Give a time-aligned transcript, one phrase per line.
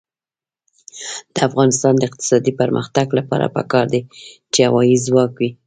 [1.33, 4.01] د افغانستان د اقتصادي پرمختګ لپاره پکار ده
[4.53, 5.49] چې هوایی ځواک وي.